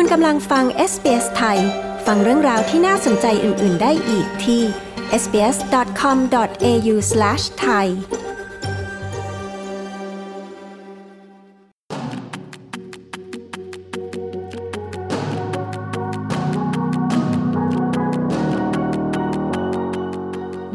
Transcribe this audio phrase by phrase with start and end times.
[0.00, 1.58] คุณกำลังฟัง SBS ไทย
[2.06, 4.62] ฟังเรื่องราวที่น่าสนใจอื่น ๆ ได้อีกที่
[5.22, 7.86] sbs.com.au/thai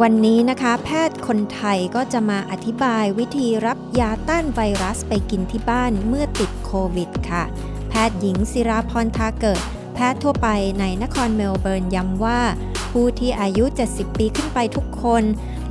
[0.01, 7.45] วันนี้นะคะ แพทย์คนไทยก็จะมาอธิบายวิธีรับยาต้านไวรัสไปกินที่บ้านเมื่อติดโควิดค่ะ
[7.91, 9.61] แพทย์หญิงศิราพรทาเกิด
[9.93, 10.47] แพทย์ทั่วไป
[10.79, 12.41] ในนครเมลเบิร์นย้ำว่า
[12.91, 15.23] ผู้ที่อายุ 70 ปีขึ้นไปทุกคน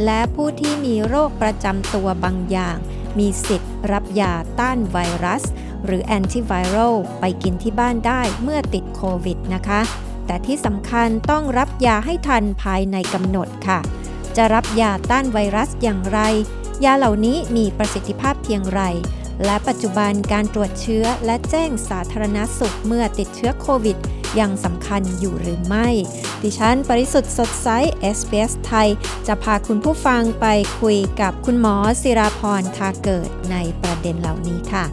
[0.05, 2.77] และผู้ที่มีโรคประจำตัวบางอย่าง
[3.19, 5.43] มีสิทธิ์รับยาต้านไวรัส
[5.85, 9.81] หรือแอนติไวรัลไปกินที่บ้านได้เมื่อติดโควิดนะคะ
[10.27, 13.79] แต่ที่สำคัญต้องรับยาให้ทันภายในกำหนดค่ะ
[14.37, 16.21] จะรับยาต้านไวรัสอย่างไร
[16.85, 18.81] ยาเหล่านี้มีประสิทธิภาพเพียงไร
[19.45, 23.97] และปัจจุบันการตรวจเชื้อและแจ้งสาธารณสุขเมื่อติดเชื้อโควิด
[24.41, 25.89] ยังสำคัญอยู่หรือไม่
[26.43, 27.69] ดิฉันปริสุทธ์สดใส
[28.17, 28.89] SBS ไทย
[29.27, 30.47] จะพาคุณผู้ฟังไป
[30.81, 34.85] คุยกับคุณหมอศิราพรทาเกิดในประเด็นเหล่านี้ค่ะ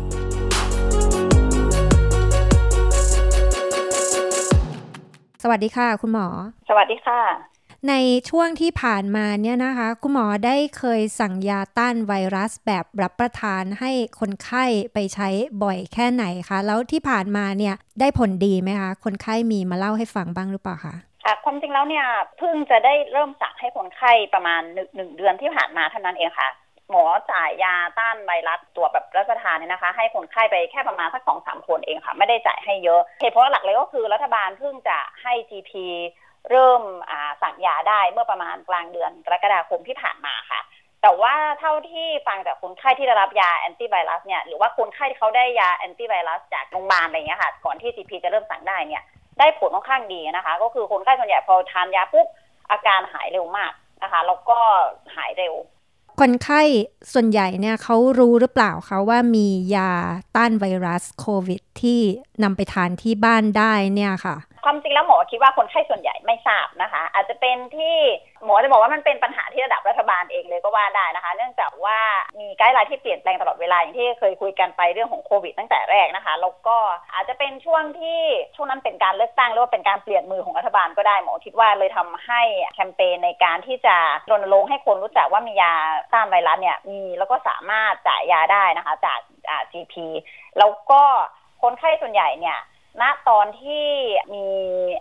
[5.44, 6.28] สวัสดีค่ะ คุณหมอ
[6.70, 7.57] สวัสดีค่ะ
[7.90, 7.94] ใน
[8.30, 15.30] ช่วงที่ผ่านมาเนี่ยนะคะ คุณหมอได้เคยสั่งยาต้านไวรัสแบบรับประทานให้คนไข้ไปใช้
[15.64, 22.06] บ่อยแค่ไหนคะ แล้วที่ผ่านมาเนี่ยได้ผลดีไหมคะ คนไข้มีมาเล่าให้ฟังบ้างหรือเปล่าคะค่ะความจริงแล้วเนี่ย
[22.38, 26.50] เพิ่งจะได้เริ่มสั่งให้คนไข้ประมาณหนึ่งงเดือนที่ผ่านมาเท่านั้นเองค่ะ
[26.90, 35.72] หมอจ่ายยาต้านไวรัสตัวแบบรับประทานเนี่ยนะคะ ให้คนไข้ไปแค่ประมาณสักสองสามคนเองค่ะ ไม่ได้จ่ายให้เยอะเหตุผลหลักเลยก็คือรัฐบาลเพิ่งจะให้ GP
[36.50, 36.82] เริ่ม
[37.42, 40.62] สั่งยาได้เมื่อประมาณกลางเดือนกรกฎาคมที่ผ่านมาค่ะ
[41.02, 49.04] แต่ว่าเท่าที่ฟังจากคนไข้ที่ได้รับยาแอนติไวรัสเนี่ยหรือว่าคนไข้ที่เขาได้ยาแอนติไวรัสจากโรงพยาบาลอะไรเงี้ยค่ะ ก่อนที่ GP จะเริ่มสั่งได้เนี่ย
[49.40, 52.28] ได้ผลค่อนข้างดีนะคะ ก็คือคนไข้ส่วนใหญ่พอทานยาปุ๊บ
[52.72, 53.72] อาการหายเร็วมาก
[54.04, 54.58] นะคะแล้วก็
[55.16, 55.54] หายเร็ว
[56.20, 56.62] คนไข้
[57.14, 59.92] ส่วนใหญ่เนี่ยเขารู้หรือเปล่าคะว่ามียา
[60.36, 62.00] ต้านไวรัสโควิด ที่
[62.44, 67.96] นำไปทานที่บ้านได้เนี่ยค่ะ ความจริงแล้วหมอคิดว่าคนไข้ส่วนใหญ่ไม่ทราบนะคะ อาจจะเป็นที่
[68.44, 72.00] หมอจะบอกว่ามันเป็นปัญหาที่ระดับรัฐบาลเองเลยก็ว่าได้นะคะ เนื่องจากว่า
[72.40, 76.78] มีไกด์ไลน์ที่เปลี่ยนแปลงตลอดเวลาอย่างที่เคยคุยกันไปเรื่องของโควิดตั้งแต่แรกนะคะแล้วก็
[77.14, 78.22] อาจจะเป็นช่วงที่
[78.56, 82.42] ช่วงนั้นเป็นการเลือกตั้งหรือว่าเป็นการเปลี่ยนมือของรัฐบาลก็ได้หมอคิดว่าเลยทำให้
[82.76, 83.96] แคมเปญในการที่จะ
[84.30, 85.74] รณรงค์ให้คนรู้จักว่ามียา
[86.14, 89.96] ต้านไวรัสเนี่ยมีแล้วก็สามารถจ่ายยาได้นะคะจากอ่า GP
[90.58, 91.04] แล้วก็
[91.62, 92.60] คนไข้ส่วนใหญ่เนี่ย
[93.02, 93.86] ณตอนที่
[94.34, 94.46] มี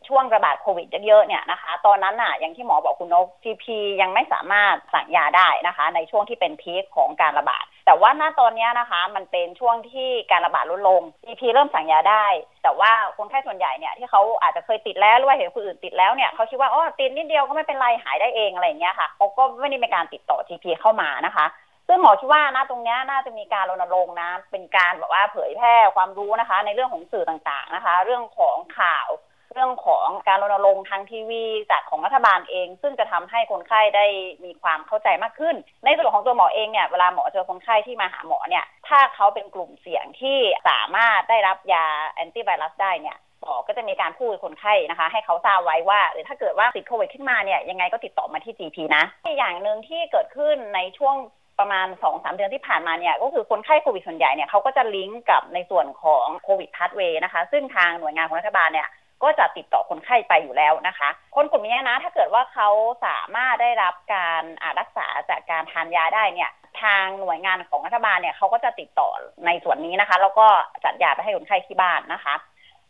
[0.09, 3.65] ช่วงระบาดโควิดเยอะๆเนี่ยนะคะ ตอนนั้นน่ะอย่างที่หมอบอกคุณนก GP
[4.01, 12.27] ยังไม่สามารถสั่งยาได้นะคะ ในช่วงที่เป็นพีคของการระบาด แต่ว่าณตอนนี้นะคะ มันเป็นช่วงที่การระบาดลดลง GP เริ่มสั่งยาได้
[12.63, 21.47] แต่ว่าคนไข้ส่วนใหญ่เนี่ยที่เขาอาจจะเคยติดแล้วหรือว่าเห็นคนอื่นติดแล้วเนี่ยเขาคิดว่าอ๋อติดนิดเดียวก็ไม่เป็นไรหายได้เองอะไรอย่างเงี้ยค่ะเขาก็ไม่ได้มีการติดต่อ GP เข้ามานะคะ
[21.89, 29.09] ซึ่งหมอคิดว่านะตรงนี้น่าจะมีการรณรงค์นะเป็นการแบบว่าเผยแพร่ความรู้นะคะ ในเรื่องของสื่อต่างๆนะคะ เรื่องของข่าว
[29.53, 34.07] เรื่องของการรณรงค์ทางทีวี จากของรัฐบาลเอง ซึ่งจะทำให้คนไข้ได้
[34.45, 51.17] มีความเข้าใจมากขึ้น ในส่วนของตัวหมอเองเนี่ยเวลาหมอเจอคนไข้ที่มาหาหมอเนี่ยถ้าเขาเป็นกลุ่มเสี่ยงที่สามารถได้รับยาแอนติไวรัสได้เนี่ยหมอก็จะมีการพูดคนไข้นะคะ ให้เขาทราบไว้ว่าหรือถ้าเกิดว่าติดโควิดขึ้นมาเนี่ยยังไงก็ติดต่อมาที่ GP นะอีกอย่างหนึ่งที่เกิดขึ้นในช่วง
[51.59, 58.89] ประมาณ2อสเดือนที่ผ่านมาเนี่ยก็คือคนไข้โควิดส่วนใหญ่เนี่ยเขาก็จะลิงก์กับในส่วนของโควิดพาสเวย์นะคะซึ่งทางหน่วยงานของรัฐบาลเนี่ย
[59.23, 62.69] ก็จะติดต่อคนไข้ไปอยู่แล้วนะคะ คนกลุ่มนี้นะถ้าเกิดว่าเขา
[63.07, 64.43] สามารถได้รับการ
[64.81, 66.51] รักษาจากการทานยาได้เนี่ย
[66.83, 69.11] ทางหน่วยงานของรัฐบาลเนี่ยเขาก็จะติดต่อ
[69.47, 70.47] ในส่วนนี้นะคะ แล้วก็
[70.85, 72.35] จัดยาไปให้คนไข้ที่บ้านนะคะ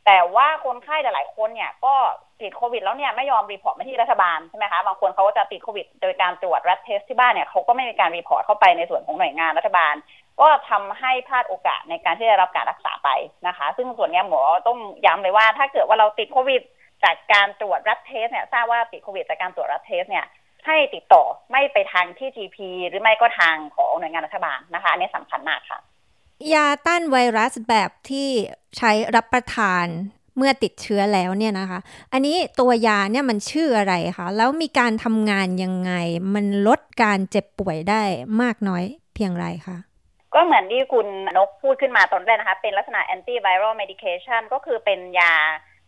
[0.06, 1.94] แต่ว่าคนไข้หลายๆคนเนี่ยก็
[2.40, 9.94] ติดโควิดแล้วเนี่ยไม่ยอม report มาที่รัฐบาลใช่ไหมคะบางคนเขาก็จะติดโควิดโดยการตรวจ RAT test ที่บ้านเนี่ยเขาก็ไม่มีการ report เข้าไปในส่วนของหน่วยงานรัฐบาล
[10.40, 13.08] ก็ทำให้พลาดโอกาสในการที่จะรับการรักษาไป
[13.46, 16.62] นะคะ ซึ่งส่วนนี้หมอต้องย้ำเลยว่า ถ้าเกิดว่าเราติดโควิด
[17.04, 20.26] จากการตรวจ RAT test เนี่ยทราบว่าติดโควิดจากการตรวจ RAT test เนี่ย
[20.66, 21.22] ให้ติดต่อ
[21.52, 22.58] ไม่ไปทางที่ GP
[22.88, 25.78] หรือไม่ก็ทางของหน่วยงานรัฐบาลนะคะอันนี้สำคัญมากค่ะ
[26.54, 28.28] ยาต้านไวรัสแบบที่
[28.76, 29.86] ใช้รับประทาน
[30.36, 31.78] เมื่อติดเชื้อแล้วเนี่ยนะคะ
[32.12, 35.92] อันนี้ตัวยาเนี่ยมันชื่ออะไรคะแล้วมีการทำงานยังไง
[36.34, 38.02] มันลดการเจ็บป่วยได้
[38.42, 38.84] มากน้อย
[39.14, 39.76] เพียงไรคะ
[40.34, 41.06] ก็เหมือนที่คุณ
[41.36, 45.32] นกพูดขึ้นมาตอนแรกนะคะ เป็นลักษณะ antiviral medication ก็คือเป็นยา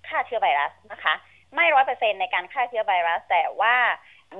[0.09, 1.15] ฆ่าเชื้อไวรัสนะคะ
[1.55, 3.75] ไม่ร้อยเปอร์เซ็นในการฆ่าเชื้อไวรัส แต่ว่า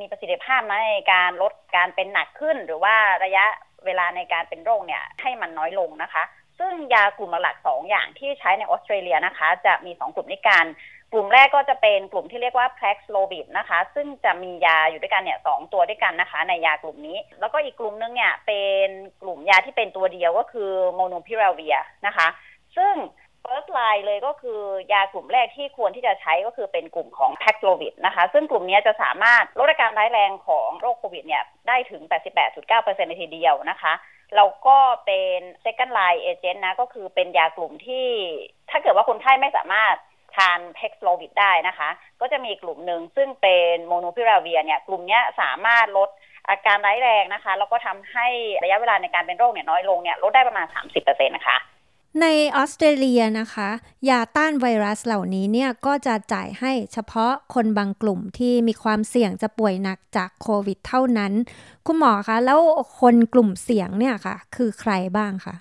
[0.01, 0.77] มีประสิทธิภาพใน
[1.13, 2.95] การลดการเป็นหนักขึ้น หรือว่า
[3.25, 3.45] ระยะ
[3.87, 6.23] เวลาในการเป็นโรคเนี่ยให้มันน้อยลงนะคะ
[6.59, 10.65] ซึ่งยากลุ่มหลักสองอย่างที่ใช้ในออสเตรเลียนะคะ จะมีสองกลุ่มด้วยกัน
[11.13, 18.89] กลุ่มแรกก็จะเป็นกลุ่มที่เรียกว่า Paxlovid นะคะ ซึ่งจะมียาอยู่ด้วยกันเนี่ยสองตัวด้วยกันนะคะ ในยากลุ่มนี้ แล้วก็อีกกลุ่มนึงเนี่ยเป็น
[19.23, 21.77] กลุ่มยาที่เป็นตัวเดียวก็คือ Molnupiravir
[22.07, 22.29] นะคะ
[22.77, 22.95] ซึ่ง
[23.49, 24.61] first line เลยก็คือ
[24.93, 32.03] ยากลุ่มแรกที่ควรที่จะใช้ก็คือเป็นกลุ่มของ Paxlovid นะคะ ซึ่งกลุ่มนี้จะสามารถลดอาการร้ายแรงของโรคโควิดเนี่ยได้ถึง
[32.51, 33.93] 88.9%ในทีเดียวนะคะ
[34.37, 38.09] แล้วก็เป็น second line agent นะ ก็คือเป็นยากลุ่มที่
[38.71, 39.97] ถ้าเกิดว่าคนไข้ไม่สามารถ
[40.37, 41.89] ทาน Paxlovid ได้นะคะ
[42.21, 46.09] ก็จะมีกลุ่มหนึ่งซึ่งเป็น Molnupiravir เนี่ยกลุ่มนี้สามารถลด
[46.49, 48.27] อาการร้ายแรงนะคะ แล้วก็ทำให้
[48.63, 50.67] ระยะเวลาในการเป็นโรคเนี่ยน้อยลงเนี่ยลดได้ประมาณ
[50.97, 51.59] 30%นะคะ
[52.23, 52.27] ใน
[52.57, 53.69] ออสเตรเลียนะคะ
[54.09, 61.33] ยาต้านไวรัสเหล่านี้เนี่ยก็จะจ่ายให้เฉพาะคนบางกลุ่มที่มีความเสี่ยงจะป่วยหนักจากโควิดเท่านั้น
[61.87, 62.61] คุณหมอคะ แล้ว
[63.01, 65.55] คนกลุ่มเสี่ยงเนี่ยค่ะ คือใครบ้างคะ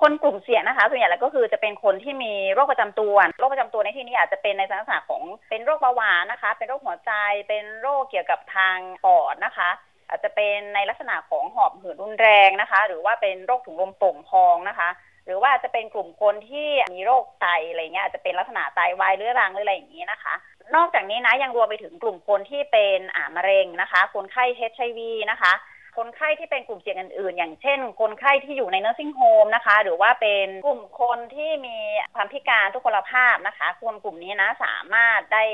[0.00, 7.12] คนกลุ่มเสี่ยงนะคะส่วนใหญ่แล้วก็คือจะเป็นคนที่มีโรคประจำตัวโรคประจำตัวในที่นี้อาจจะเป็นในลักษณะของเป็นโรคเบาหวานนะคะ เป็นโรคหัวใจ
[7.48, 9.70] เป็นโรคเกี่ยวกับทางปอดนะคะ
[10.08, 14.88] อาจจะเป็นในลักษณะของหอบหืดรุนแรงนะคะ หรือว่าเป็นโรคถุงลมโป่งพองนะคะ
[15.26, 20.34] หรือว่าจะเป็นกลุ่มคนที่มีโรคไตอะไรเงี้ยอาจจะเป็นลักษณะไตวายเรื้อรังหรืออะไรอย่างนี้นะคะ
[20.74, 25.52] นอกจากนี้นะยังรวมไปถึงกลุ่มคนที่เป็นอ่ามะเร็งนะคะ คนไข้เอชไอวีนะคะ
[25.96, 31.78] คนไข้ที่เป็นกลุ่มเสี่ยงอื่นๆ อย่างเช่น คนไข้ที่อยู่ในเนอร์ซิ่งโฮมนะคะ หรือว่าเป็นกลุ่มคนที่มี
[32.14, 35.44] ความพิการทุกพลภาพนะคะ คนกลุ่มนี้นะสามารถได้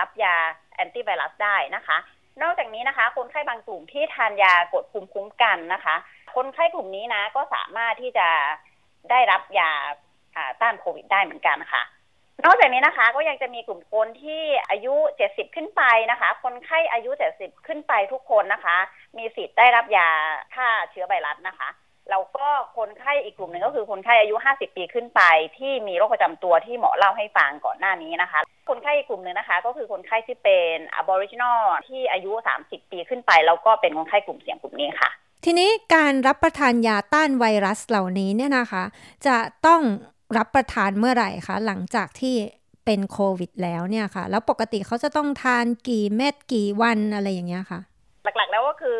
[0.00, 0.36] รับยา
[0.74, 1.96] แอนติไวรัสได้นะคะ
[2.42, 5.96] นอกจากนี้นะคะ คนไข้บางกลุ่มที่ทานยากดภูมิคุ้มกันนะคะ
[6.36, 8.28] คนไข้กลุ่มนี้นะก็สามารถที่จะ
[9.10, 9.70] ได้รับยา
[10.60, 11.82] ต้านโควิดได้เหมือนกันค่ะ
[12.44, 18.76] นอกจากนี้นะคะ ก็ยังจะมีกลุ่มคนที่อายุ 70 ขึ้นไปนะคะ คนไข้อายุ 70 ขึ้นไปทุกคนนะคะ
[19.18, 20.08] มีสิทธิ์ได้รับยา
[20.54, 21.68] ฆ่าเชื้อไวรัสนะคะ
[22.10, 25.22] แล้วก็คนไข้อีกกลุ่มหนึ่งก็คือคนไข้อายุ 50 ปีขึ้นไป
[25.58, 35.10] ที่มีโรคประจำตัวที่หมอเล่าให้ฟังก่อนหน้านี้นะคะ คนไข้อีกกลุ่มหนึ่งนะคะ ก็คือคนไข้ที่เป็น Aboriginal ที่อายุ 30 ปีขึ้นไป แล้วก็เป็นคนไข้กลุ่มเสี่ยงกลุ่มนี้ค่ะ
[35.44, 38.84] ทีนี้การรับประทานยาต้านไวรัสเหล่านี้เนี่ยนะคะ
[39.26, 39.36] จะ
[39.66, 39.82] ต้อง
[40.38, 42.36] รับประทานเมื่อไหร่คะ หลังจากที่
[42.84, 47.80] เป็นโควิด แล้วเนี่ยค่ะ แล้วปกติเขาจะต้องทานกี่เม็ดกี่วันอะไรอย่างเงี้ยค่ะ
[48.22, 48.98] หลักๆแล้วก็คือ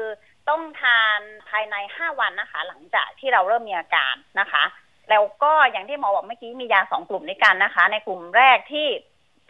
[0.48, 4.64] ต้องทานภายใน 5 วันนะคะ หลังจากที่เราเริ่มมีอาการนะคะ
[5.10, 8.86] แล้วก็อย่างที่หมอบอกเมื่อกี้มียาสองกลุ่มด้วยกันนะคะ ในกลุ่มแรกที่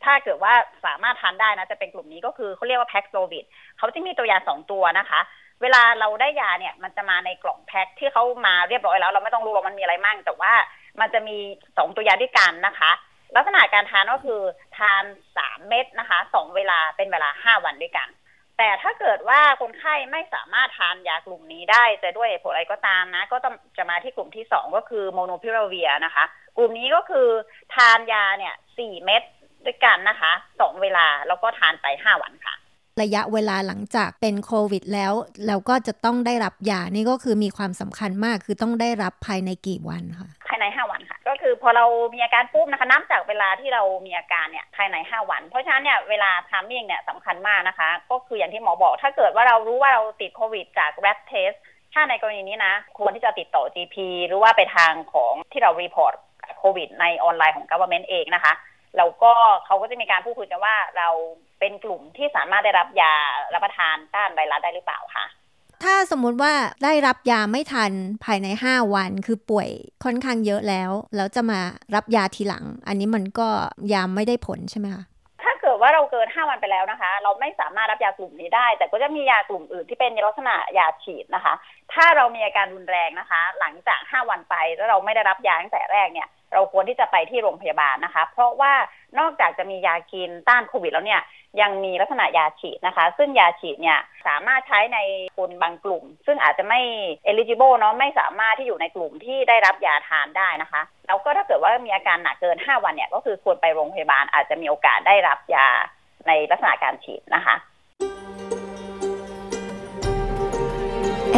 [0.04, 0.54] ถ้าเกิดว่า
[0.86, 3.44] สามารถทานได้นะจะเป็นกลุ่มนี้ก็คือเขาเรียกว่าแพ็กโซวิด
[3.78, 5.20] เขาจะมีตัวยาสองตัวนะคะ
[5.62, 10.52] เวลาเราได้ยาเนี่ยมันจะมาในกล่องแพ็คที่เขามาเรียบร้อยแล้ว เราไม่ต้องรู้หรอกมันมีอะไรมั่งแต่ว่า
[11.00, 11.36] มันจะมี
[11.76, 12.90] สองตัวยาด้วยกันนะคะ
[13.36, 14.40] ลักษณะการทานก็คือ
[14.78, 15.02] ทาน
[15.36, 18.08] สามเม็ดนะคะสองเวลาเป็นเวลาห้าวันด้วยกัน
[18.58, 23.36] แต่ถ้าเกิดว่าคนไข้ไม่สามารถทานยากลุ่มนี้ได้จะด้วยผลอะไรก็ตามนะ ก็
[23.78, 26.24] จะมาที่กลุ่มที่สองก็คือโมโนพิราเวียนะคะ
[26.56, 27.28] กลุ่มนี้ก็คือ
[27.74, 29.22] ทานยาเนี่ยสี่เม็ด
[29.66, 32.54] ด้วยกันนะคะสองเวลาแล้วก็ทานไปห้าวันค่ะ
[33.02, 35.12] ระยะเวลาหลังจากเป็นโควิดแล้ว
[35.46, 41.84] แล้วก็จะต้องได้รับยานี่ก็คือมีความสำคัญมากคือต้องได้รับภายในกี่วันคะภายใน 5 วันค่ะ ก็คือพอเรา
[42.14, 51.52] มีอาการปุ๊บนะคะนับจากเวลาที่เรามีอาการเนี่ยภายใน 5 วัน เพราะฉะนั้นเนี่ยเวลา timing เนี่ยสำคัญมากนะคะ ก็คืออย่างที่หมอบอก ถ้าเกิดว่าเรารู้ว่าเราติดโควิดจาก RAT test
[51.94, 53.96] ถ้าในกรณีนี้นะควรที่จะติดต่อ GP
[54.26, 56.14] หรือว่าไปทางของที่เรา report
[56.58, 58.52] โควิดในออนไลน์ของ government เองนะคะ
[58.96, 59.32] แล้วก็
[59.66, 61.08] เขาก็จะมีการพูดคุยกันว่าเรา
[61.60, 63.12] เป็นกลุ่มที่สามารถได้รับยา
[63.54, 65.26] รับประทานต้านไวรัสได้หรือเปล่าคะ
[65.84, 66.52] ถ้าสมมุติว่า
[66.84, 67.92] ได้รับยาไม่ทัน
[68.24, 69.68] ภายใน 5 วันคือป่วย
[70.04, 71.60] ค่อนข้างเยอะแล้ว แล้วจะมา
[71.94, 73.48] รับยาทีหลัง อันนี้มันก็
[73.92, 75.04] ยาไม่ได้ผลใช่ไหมคะ
[75.42, 81.54] ถ้าเกิดว่าเราเกิน 5 วันไปแล้วนะคะ เราไม่สามารถรับยากลุ่มนี้ได้ แต่ก็จะมียากลุ่มอื่นที่เป็นลักษณะยาฉีดนะคะ
[81.94, 88.72] ถ้าเรามีอาการรุนแรงนะคะ หลังจาก 5 วันไปแล้วเราไม่ได้รับยาตั้งแต่แรกเนี่ย เราควรที่จะไปที่โรงพยาบาลนะคะ เพราะว่า
[89.18, 91.22] นอกจากจะมียากินต้านโควิดแล้วเนี่ย
[91.60, 94.98] ยังมีลักษณะยาฉีดนะคะ ซึ่งยาฉีดเนี่ยสามารถใช้ใน
[95.36, 96.80] คนบางกลุ่ม ซึ่งอาจจะไม่
[97.30, 105.68] eligible เนาะไม่สามารถที่อยู่ในกลุ่มที่ได้รับยาทานได้นะคะแล้วก็ถ้าเกิดว่ามีอาการหนักเกิน 5 วันเนี่ยก็คือควรไปโรงพยาบาลอาจจะมีโอกาสได้รับยา
[106.26, 107.54] ในลักษณะการฉีดนะคะ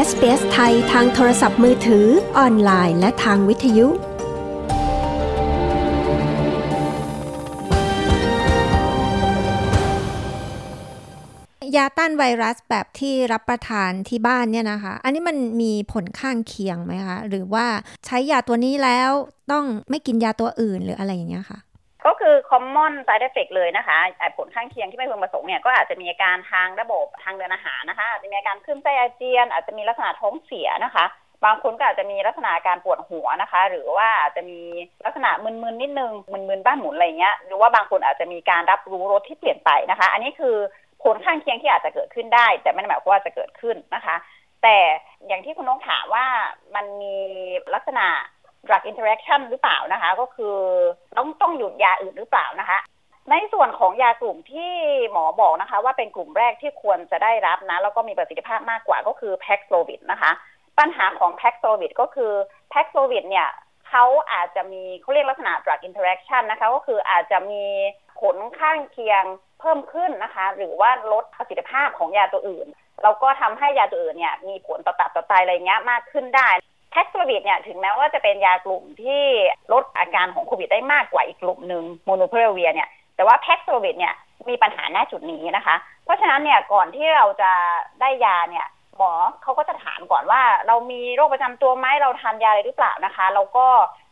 [0.09, 2.07] SBS ไทยทางโทรศัพท์มือถือ
[2.39, 3.89] ออนไลน์ และทางวิทยุ
[11.77, 17.67] ยาต้านไวรัสแบบที่รับประทานที่บ้านเนี่ยนะคะ อันนี้มันมีผลข้างเคียงไหมคะ หรือว่า
[18.07, 19.11] ใช้ยาตัวนี้แล้ว
[19.53, 21.59] ต้องไม่กินยาตัวอื่นหรืออะไรอย่างเงี้ยค่ะ
[22.07, 23.99] ก็คือ common side effect เลยนะคะ
[24.37, 31.07] ผลข้างเคียงที่ไม่พึงประสงค์เนี่ยก็อาจจะมีอาการทางระบบทางเดินอาหารนะคะอาจจะมีอาการขึ้นไส้อาเจียน อาจจะมีลักษณะท้องเสียนะคะ
[31.45, 34.61] บางคนก็อาจจะมีลักษณะการปวดหัวนะคะ หรือว่าอาจจะมี
[35.05, 40.57] ลักษณะมึนๆนิดนึงมึนๆบ้านหมุนอะไรเงี้ยหรือว่าบางคนอาจจะมีการรับรู้รสที่เปลี่ยนไปนะคะ อันนี้คือ
[41.03, 44.17] ผลข้างเคียงที่อาจจะเกิดขึ้นได้ แต่ไม่ได้หมายความว่าจะเกิดขึ้นนะคะ
[44.63, 44.79] แต่
[45.27, 46.27] อย่างที่คุณน้องถามว่า
[46.75, 47.17] มันมี
[47.75, 48.07] ลักษณะ
[48.67, 50.57] drug interaction หรือเปล่านะคะ ก็คือ
[51.17, 52.79] ต้องต้องหยุดยาอื่นหรือเปล่านะคะ
[53.31, 54.75] ในส่วนของยากลุ่มที่
[55.13, 60.31] หมอบอกนะคะ ว่าเป็นกลุ่มแรกที่ควรจะได้รับนะ แล้วก็มีประสิทธิภาพมากกว่าก็คือแพ็กโซวิดนะคะ
[60.79, 62.33] ปัญหาของแพ็กโซวิดก็คือ
[62.71, 63.49] แพ็กโซวิดเนี่ย
[63.89, 67.65] เขาอาจจะมีเขาเรียกลักษณะ drug interaction นะคะ ก็คืออาจจะมี
[68.21, 69.25] ผลข้างเคียง
[69.61, 72.67] เพิ่มขึ้นนะคะ หรือว่าลดประสิทธิภาพของยาตัวอื่น
[73.03, 76.49] แล้วก็ทำให้ยาตัวอื่นเนี่ยมีผลต่อตับต่อไตอะไรเงี้ยมากขึ้นได้
[76.93, 79.25] แท็กโซวิดเนี่ยถึงแม้ว่าจะเป็นยากลุ่มที่
[79.73, 84.15] ลดอาการของโควิดได้มากกว่าอีกกลุ่มหนึ่ง molnupiravir เนี่ยแต่ว่า Paxlovid เนี่ย
[84.49, 87.53] มีปัญหาในจุดนี้นะคะ เพราะฉะนั้นเนี่ยก่อนที่เราจะ
[88.01, 89.13] ได้ยาเนี่ยหมอ
[89.43, 93.67] เขาก็จะถามก่อนว่าเรามีโรคประจำตัวไหมเราทานยาอะไรหรือเปล่านะคะ แล้วก็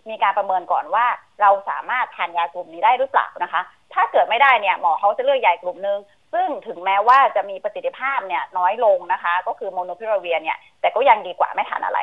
[0.09, 1.07] มีการประเมินก่อนว่า
[1.41, 3.61] เราสามารถทานยากลุ่มนี้ได้หรือเปล่านะคะ
[3.95, 5.99] ถ้าเกิดไม่ได้เนี่ยหมอเขาจะเลือกยากลุ่มหนึ่ง
[6.33, 12.01] ซึ่งถึงแม้ว่าจะมีประสิทธิภาพเนี่ยน้อยลงนะคะ ก็คือโมโนพิราเวียเนี่ยแต่ก็ยังดีกว่าไม่ทานอะไร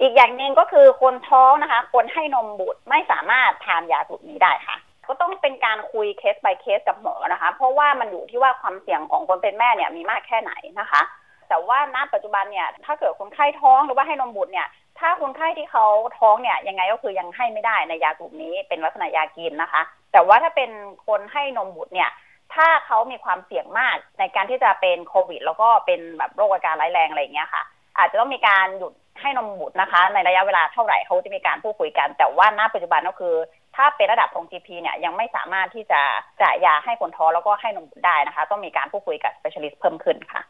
[0.00, 4.76] อีกอย่างหนึ่งก็คือคนท้องนะคะ คนให้นมบุตรไม่สามารถทานยากลุ่มนี้ได้ค่ะ
[5.08, 11.02] ก็ต้องเป็นการคุยเคส by เคสกับหมอนะคะ เพราะว่ามันอยู่ที่ว่าความเสี่ยงของคนเป็นแม่เนี่ยมีมากแค่ไหนนะคะ
[11.48, 15.86] แต่ว่าณปัจจุบันเนี่ยถ้าเกิดคนไข้ท้องหรือว่าให้นมบุตรเนี่ยถ้าคนไข้ที่เขา
[16.18, 19.82] ท้องเนี่ยยังไงก็คือยังให้ไม่ได้ในยากลุ่มนี้เป็นลักษณะยากินนะคะ
[20.14, 20.70] แต่ว่าถ้าเป็น
[21.06, 22.10] คนให้นมบุตรเนี่ย
[22.54, 27.62] ถ้าเขามีความเสี่ยงมากในการที่จะเป็นโควิด แล้วก็เป็นแบบโรคอาการร้ายแรงอะไรอย่างเงี้ยค่ะ
[27.98, 33.34] อาจจะต้องมีการหยุดให้นมบุตรนะคะ ในระยะเวลาเท่าไหร่เขาจะมีการพูดคุยกัน แต่ว่าณปัจจุบันก็คือ
[33.76, 36.00] ถ้าเป็นระดับของ GP เนี่ยยังไม่สามารถที่จะ
[36.42, 40.42] จ่ายยาให้คนท้องแล้วก็ให้นมบุตรได้นะคะ ต้องมีการพูดคุยกับ specialist เพิ่มขึ้นค่ะ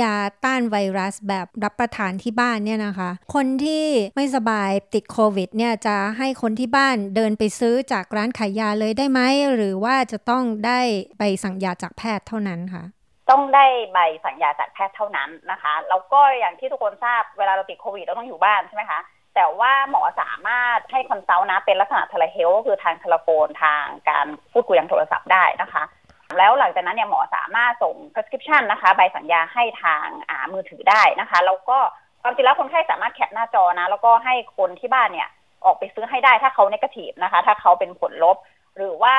[0.00, 0.14] ยา
[0.44, 3.86] ต้านไวรัสแบบรับประทานที่บ้านเนี่ยนะคะ คนที่
[4.16, 9.20] ไม่สบายติดโควิดเนี่ยจะให้คนที่บ้านเดินไปซื้อจากร้านขายยาเลยได้ไหม
[9.54, 10.80] หรือว่าจะต้องได้
[11.18, 12.84] ใบสั่งยาจากแพทย์เท่านั้นคะ
[13.30, 19.00] ต้องได้ใบสั่งยาจากแพทย์เท่านั้นนะคะแล้วก็อย่างที่ทุกคนทราบเวลาเราติดโควิดเราต้องอยู่บ้านใช่ไหมคะ
[19.34, 25.82] แต่ว่าหมอสามารถให้ consult นะเป็นลักษณะ telehealth ก็คือทาง telephone ทางการพูดคุยทางโทรศัพท์ได้นะคะ
[26.38, 31.78] แล้วหลังจากนั้นเนี่ยหมอสามารถส่ง prescription นะคะ ใบสัญญาให้ทางามือถือได้นะคะ แล้วก็
[32.22, 35.28] ความจริงแล้วคนไข้สามารถแคปหน้าจอนะ แล้วก็ให้คนที่บ้านเนี่ย
[35.64, 38.36] ออกไปซื้อให้ได้ถ้าเขาเนกาทีฟนะคะ ถ้าเขาเป็นผลลบ
[38.76, 39.14] หรือว่า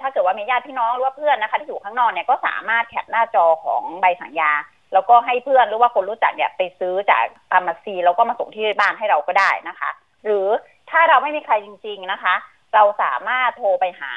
[0.00, 4.50] ถ้าเกิดว่ามีญาติพี่น้องหรือว่าเพื่อนนะคะ ที่อยู่ข้างนอกเนี่ยก็สามารถแคปหน้าจอของใบสัญญา
[4.92, 9.90] แล้วก็ให้เพื่อนหรือว่าคนรู้จักเนี่ยไปซื้อจากฟาร์มาซีแล้วก็มาส่งที่บ้านให้เราก็ได้นะคะ
[10.24, 10.46] หรือ
[10.90, 12.34] ถ้าเราไม่มีใครจริง ๆนะคะ
[12.74, 14.12] เราสามารถโทรไปหา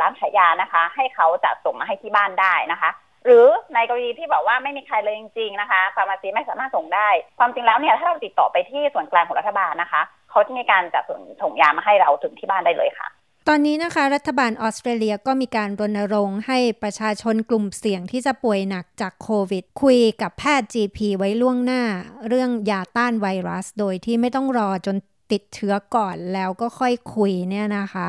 [0.00, 2.90] ร้านขายยานะคะ ให้เขาจัดส่งมาให้ที่บ้านได้นะคะ
[3.24, 13.08] หรือในกรณีที่แบบว่าไม่มีใครเลยจริงๆนะคะฟาร์มาซีไม่สามารถส่งได้ ความจริงแล้วเนี่ยถ้าเราติดต่อไปที่ส่วนกลางของรัฐบาลนะคะเขาจะมีการจัดส่งส่งยามาให้เราถึงที่บ้านได้เลยค่ะ
[13.48, 21.82] ตอนนี้นะคะ รัฐบาลออสเตรเลียก็มีการรณรงค์ให้ประชาชนกลุ่มเสี่ยงที่จะป่วยหนักจากโควิด คุยกับแพทย์ GP ไว้ล่วงหน้า
[22.28, 24.96] เรื่องยาต้านไวรัส โดยที่ไม่ต้องรอจน
[25.32, 28.08] ติดเชื้อก่อนแล้วก็ค่อยคุยเนี่ยนะคะ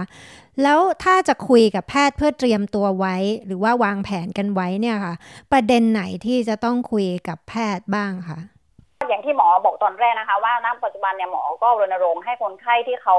[0.63, 5.15] แล้วถ้าจะคุยกับแพทย์เพื่อเตรียมตัวไว้ หรือว่าวางแผนกันไว้เนี่ยค่ะ
[5.51, 8.39] ประเด็นไหนที่จะต้องคุยกับแพทย์บ้างคะ
[9.09, 13.17] อย่างที่หมอบอกตอนแรกนะคะ ว่าณปัจจุบันเนี่ยหมอก็รณรงค์ให้คนไข้ที่เขา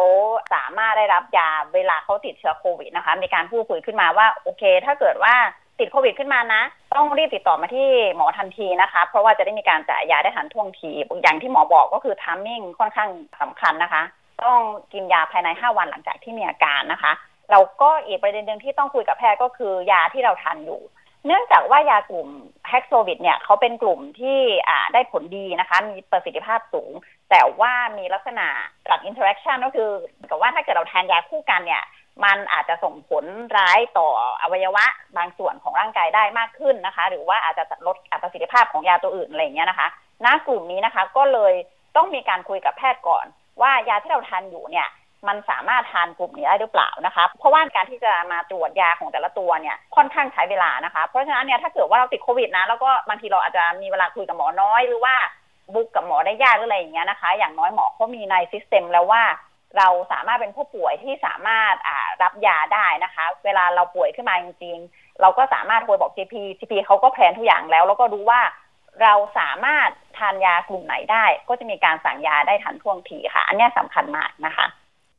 [0.54, 5.34] สามารถได้รับยาเวลาเขาติดเชื้อโควิดนะคะ มีการพูดคุยขึ้นมาว่าโอเค ถ้าเกิดว่า
[5.78, 6.62] ติดโควิดขึ้นมานะ
[6.94, 10.90] ต้องรีบติดต่อมาที่หมอทันทีนะคะ เพราะว่าจะได้มีการจ่ายยาได้ทันท่วงที
[11.22, 14.02] อย่างที่หมอบอกก็คือ timing ค่อนข้างสำคัญนะคะ
[14.44, 14.60] ต้อง
[14.92, 17.12] กินยาภายใน 5 วันหลังจากที่มีอาการนะคะ
[17.50, 20.80] เราก็อีกประเด็นหนึ่งที่ต้องคุยกับแพทย์ก็คือยาที่เราทานอยู่
[21.26, 22.28] เนื่องจากว่ายากลุ่ม
[22.68, 24.38] Paxlovid เนี่ยเขาเป็นกลุ่มที่
[24.92, 26.92] ได้ผลดีนะคะ มีประสิทธิภาพสูง
[27.30, 28.46] แต่ว่ามีลักษณะ
[28.86, 29.90] drug interaction ก็คือ
[30.28, 31.82] กับว่าถ้าเกิดเราทานยาคู่กันเนี่ย
[32.24, 33.24] มันอาจจะส่งผล
[33.58, 34.08] ร้ายต่อ
[34.42, 34.84] อวัยวะ
[35.16, 39.88] บางส่วนของร่างกายได้มากขึ้นนะคะ หรือว่าอาจจะลดประสิทธิภาพของยาตัวอื่นอะไรอย่างเงี้ยนะคะ
[40.24, 41.54] ณกลุ่มนี้นะคะก็เลย
[41.96, 43.26] ต้องมีการคุยกับแพทย์ก่อน
[43.60, 44.88] ว่ายาที่เราทานอยู่เนี่ย
[45.28, 55.14] มันสามารถทานกลุ่มนี้ได้หรือเปล่านะคะ เพราะว่าการที่จะมาตรวจยาของแต่ละตัวเนี่ยค่อนข้างใช้เวลานะคะ เพราะฉะนั้นเนี่ยถ้าเกิดว่าเราติดโควิดนะแล้วก็บางทีเราอาจจะมีเวลาคุยกับหมอน้อยหรือว่า
[55.74, 59.22] บุกกับหมอได้ยากหรืออะไรอย่างเงี้ยนะคะ อย่างน้อยหมอเขามีในซิสเต็มแล้วว่า
[59.76, 61.74] เราสามารถเป็นผู้ป่วยที่สามารถ
[62.22, 68.40] รับยาได้นะคะ เวลาเราป่วยขึ้นมาจริง ๆ เราก็สามารถโทรบอก GP GP เขาก็แพลนทุกอย่างแล้ว แล้วก็รู้ว่า
[69.02, 74.66] เราสามารถทานยากลุ่มไหนได้ ก็จะมีการสั่งยาได้ทันท่วงทีค่ะ อันนี้สำคัญมากนะคะ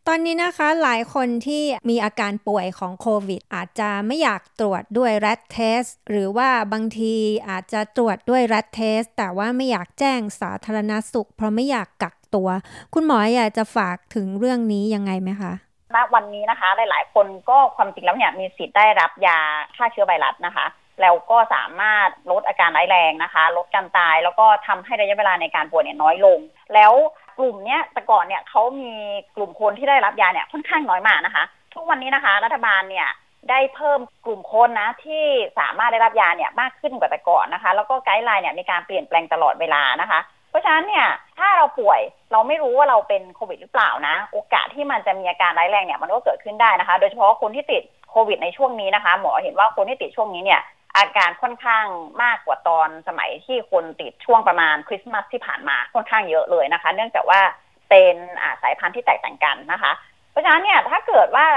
[0.08, 7.15] ตอนนี้นะคะหลายคนที่มีอาการป่วยของโควิด อาจจะไม่อยากตรวจด้วย rat test หรือว่าบางที
[7.50, 12.48] อาจจะตรวจด้วย rat test แต่ว่าไม่อยากแจ้งสาธารณสุข เพราะไม่อยากกัก ตัว
[12.93, 15.53] คุณหมออยากจะฝากถึงเรื่องนี้ยังไงไหมคะ
[15.95, 19.39] ณวันนี้นะคะหลาย ๆ คนก็ความจริงแล้วเนี่ยมีสิทธิ์ได้รับยา
[19.75, 20.65] ฆ่าเชื้อไวรัสนะคะ
[21.01, 26.39] แล้วก็สามารถลดอาการร้ายแรงนะคะ ลดการตายแล้วก็ทำให้ระยะเวลาในการป่วยเนี่ยน้อยลง
[26.74, 26.93] แล้ว
[27.39, 28.93] กลุ่มเนี้ยแต่ก่อนเนี่ยเขามี
[29.36, 31.43] กลุ่มคนที่ได้รับยาเนี่ยค่อนข้างน้อยมากนะคะ
[31.74, 33.07] ทุกวันนี้นะคะ รัฐบาลเนี่ย
[33.50, 35.25] ได้เพิ่มกลุ่มคนนะที่
[35.59, 40.19] สามารถได้รับยาเนี่ยมากขึ้นกว่าแต่ก่อนนะคะ แล้วก็ไกด์ไลน์เนี่ยมีการเปลี่ยนแปลงตลอดเวลานะคะ
[40.50, 42.01] เพราะฉะนั้นเนี่ยถ้าเราป่วย
[42.32, 50.62] เราไม่รู้ว่าเราเป็นโควิดหรือเปล่านะ โอกาสที่มันจะมีอาการร้ายแรงเนี่ยมันก็เกิดขึ้นได้นะคะ โดยเฉพาะคนที่ติดโควิดในช่วงนี้นะคะ หมอเห็นว่าคนที่ติดช่วงนี้เนี่ย
[50.98, 51.86] อาการค่อนข้าง
[52.24, 57.41] มากกว่าตอนสมัยที่คนติดช่วงประมาณคริสต์มาสที่ผ่านมาค่อนข้างเยอะเลยนะคะ เนื่องจากว่า
[57.89, 58.15] เป็น
[58.62, 59.91] สายพันธุ์ที่แตกต่างกันนะคะ
[60.32, 61.48] เพราะฉะนั้นเนี่ยถ้าเกิดว่า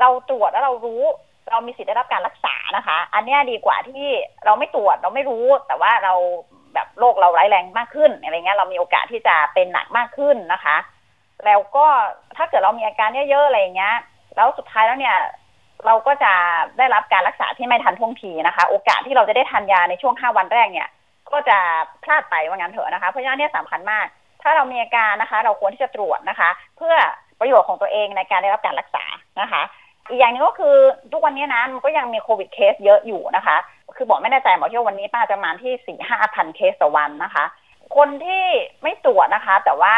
[0.00, 1.02] เราตรวจแล้วเรารู้
[1.50, 4.06] เรามีสิทธิ์ได้รับการรักษานะคะ อันนี้ดีกว่าที่
[4.44, 6.14] เราไม่ตรวจเราไม่รู้ แต่ว่าเรา
[6.74, 10.76] แบบโรคเราร้ายแรงมากขึ้นอะไรเงี้ยเรามีโอกาสที่จะเป็นหนักมากขึ้นนะคะ
[11.46, 11.86] แล้วก็
[12.36, 13.96] ถ้าเกิดเรามีอาการเยอะๆอะไรเงี้ย
[14.36, 15.16] แล้วสุดท้ายแล้วเนี่ย
[15.86, 16.32] เราก็จะ
[16.78, 20.88] ได้รับการรักษาที่ไม่ทันท่วงทีนะคะ โอกาสที่เราจะได้ทานยาในช่วงห้าวันแรกเนี่ย
[21.32, 21.58] ก็จะ
[22.04, 24.06] พลาดไปว่างั้นเถอะนะคะ เพราะฉะนั้นเนี่ยสำคัญมาก
[24.42, 26.94] ถ้าเรามีอาการนะคะ เราควรที่จะตรวจนะคะ เพื่อ
[27.40, 29.04] ประโยชน์ของตัวเองในการได้รับการรักษา
[29.40, 29.62] นะคะ
[30.08, 30.76] อีกอย่างนึงก็คือ
[31.12, 33.56] ทุกวันนี้นะมันก็ยังมี COVID case เยอะอยู่นะคะ
[34.02, 37.44] คือบอกไม่แน่ใจหมอเที่ยววันนี้ป้าจะมาที่สี่ห้าพันเคสต่อวันนะคะ
[37.96, 38.44] คนที่
[38.82, 39.94] ไม่ตรวจนะคะ แต่ว่า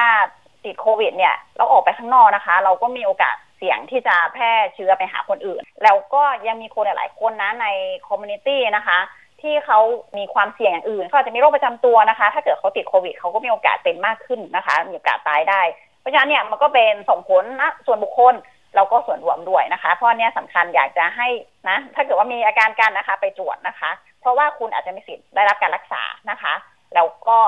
[0.64, 7.66] ติดโควิดเนี่ยเราออกไปข้างนอกนะคะ เราก็มีโอกาสเสี่ยงที่จะแพร่เชื้อไปหาคนอื่น แล้วก็ยังมีคนหลายคนนะใน
[8.08, 8.98] community นะคะ
[9.42, 9.78] ที่เขา
[10.18, 15.62] มีความเสี่ยงอย่างอื่นเขาอาจจะมีโรคประจำตัวนะคะ ถ้าเกิดเขาติดโควิดเขาก็มีโอกาสเป็นมากขึ้นนะคะ มีโอกาสตายได้
[16.00, 18.34] เพราะฉะนั้นเนี่ยมันก็เป็นส่งผลนะส่วนบุคคล
[18.74, 21.28] เราก็ส่วนรวมด้วยนะคะ เพราะเนี้ยสำคัญอยากจะให้
[21.68, 23.90] นะถ้าเกิดว่ามีอาการกันนะคะ ไปตรวจนะคะ
[24.20, 26.54] เพราะว่าคุณอาจจะมีสิทธิ์ได้รับการรักษานะคะ
[26.94, 27.38] แล้วก็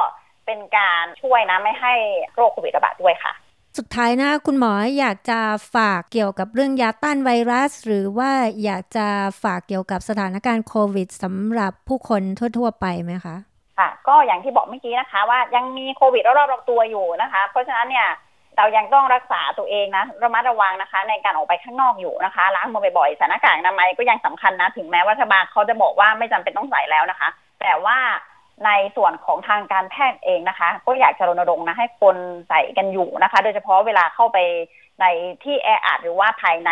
[0.47, 1.95] เป็นการช่วยนะไม่ให้
[2.35, 3.33] โรคโควิดระบาดด้วยค่ะ
[3.79, 5.41] สุดท้ายนะคุณหมออยากจะ
[5.75, 8.31] ฝากเกี่ยวกับเรื่องยาต้านไวรัส หรือว่า
[8.65, 9.07] อยากจะ
[9.43, 12.23] ฝากเกี่ยวกับสถานการณ์โควิดสำหรับผู้คน
[12.59, 13.37] ทั่ว ๆ ไปไหมคะ
[13.79, 18.09] ค่ะก็อย่างที่บอกเมื่อกี้นะคะ ว่ายังมีโควิดรอบๆตัวอยู่นะคะ เพราะฉะนั้นเนี่ย
[18.59, 27.29] เรายังต้องรักษาตัวเองนะระมัดระวังนะคะ ในการออกไปข้างนอกอยู่นะคะล้างมือบ่อยๆใส่หน้ากากอนามัยก็ยังสำคัญนะถึงแม้ว่ารัฐบาลเขาจะบอกว่าไม่จำเป็นต้องใส่แล้วนะคะ
[27.61, 27.99] แต่ว่า
[28.67, 32.17] ในส่วนของทางการแพทย์เองนะคะ ก็อยากจะรณรงค์นะให้คน
[32.49, 34.39] ใส่กันอยู่นะคะ โดยเฉพาะเวลาเข้าไป
[35.01, 35.07] ใน
[35.45, 36.71] ที่แออัดหรือว่าภายใน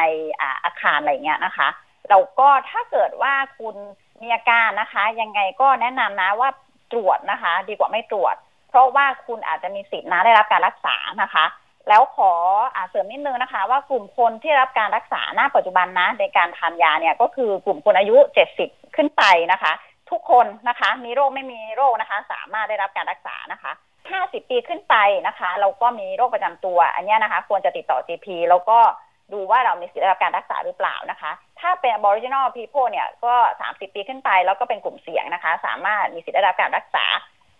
[0.64, 1.68] อาคารอะไรเงี้ยนะคะ
[2.08, 3.76] เราก็ถ้าเกิดว่าคุณ
[4.22, 6.48] มีอาการนะคะ ยังไงก็แนะนำนะว่า
[6.92, 8.34] ตรวจนะคะ ดีกว่าไม่ตรวจ
[8.68, 11.44] เพราะว่าคุณอาจจะมีสิทธินะได้รับการรักษานะคะ
[11.88, 12.32] แล้วขอ
[12.76, 18.16] อาเสริมนิดนึงนะคะ ว่ากลุ่มคนที่รับการรักษาหน้าปัจจุบันนะในการทานยาเนี่ยก็คือกลุ่มคนอายุ
[18.56, 19.72] 70 ขึ้นไปนะคะ
[20.10, 23.72] ทุกคนนะคะ มีโรคไม่มีโรคนะคะ สามารถได้รับการรักษานะคะ
[24.10, 28.78] 50 ปีขึ้นไปนะคะ เราก็มีโรคประจำตัว อันนี้นะคะ ควรจะติดต่อ GP แล้วก็
[29.32, 37.06] ดูว่าเรามีสิทธิ์ได้รับการรักษาหรือเปล่านะคะ ถ้าเป็น Aboriginal people เนี่ยก็ 30 ปีขึ้นไปแล้วก็เป็นกลุ่มเสี่ยงนะคะ สามารถมีสิทธิ์ได้รับการรักษา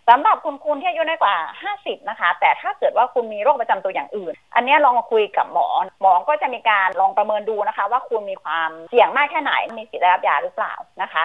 [0.09, 1.35] สำหรับคุณคุณที่อายุน้อยกว่า
[1.73, 5.67] 50 นะคะ แต่ถ้าเกิดว่าคุณมีโรคประจำตัวอย่างอื่น อันนี้ลองคุยกับหมอ
[6.01, 11.23] หมอก็จะมีการลองประเมินดูนะคะ ว่าคุณมีความเสี่ยงมากแค่ไหน มีสิทธิ์ได้รับยาหรือเปล่านะคะ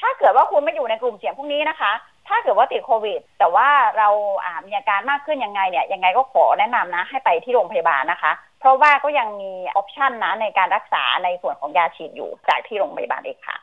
[0.00, 1.92] ถ้าเกิดว่าคุณไม่อยู่ในกลุ่มเสี่ยงพวกนี้นะคะ
[2.28, 13.56] ถ้าเกิดว่าติดโควิด แต่ว่าเราามีอาการมากขึ้นยังไงเนี่ย ยังไงก็ขอแนะนำนะให้ไปที่โรงพยาบาลนะคะ เพราะว่าก็ยังมีออปชันนะในการรักษาในส่วนของยาฉีดอยู่จากที่โรงพยาบาลเองค่ะ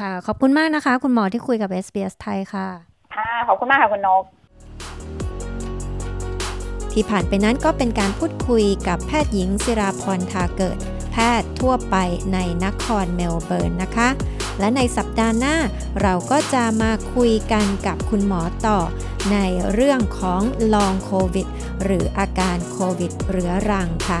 [0.00, 2.66] ค่ะ ขอบคุณมากนะคะ คุณหมอที่คุยกับ SBS ไทยค่ะ
[3.46, 4.24] ขอบคุณมากค่ะคุณนก
[6.92, 10.76] ที่ผ่านไปนั้นก็เป็นการพูดคุยกับแพทย์หญิงศิราพรทาเกิด
[11.12, 11.96] แพทย์ทั่วไป
[12.32, 14.08] ในนครเมลเบิร์นนะคะ
[14.58, 15.56] และในสัปดาห์หน้า
[16.02, 18.78] เราก็จะมาคุยกันกับคุณหมอต่อ
[19.32, 19.36] ใน
[19.72, 20.42] เรื่องของ
[20.74, 21.46] ลองโควิด
[21.82, 24.20] หรืออาการโควิดเรื้อรังค่ะ